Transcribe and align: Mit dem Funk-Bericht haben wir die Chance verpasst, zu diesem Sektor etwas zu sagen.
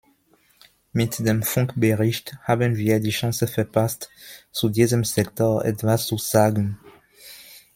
Mit 0.93 1.19
dem 1.19 1.43
Funk-Bericht 1.43 2.35
haben 2.41 2.75
wir 2.75 2.99
die 2.99 3.11
Chance 3.11 3.45
verpasst, 3.45 4.09
zu 4.51 4.69
diesem 4.69 5.03
Sektor 5.03 5.63
etwas 5.63 6.07
zu 6.07 6.17
sagen. 6.17 6.79